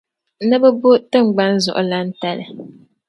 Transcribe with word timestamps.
Ni 0.47 0.55
bɛ 0.61 0.69
bo 0.81 0.89
tingbaŋ 1.11 1.51
Zuɣulan' 1.63 2.11
tali. 2.21 2.45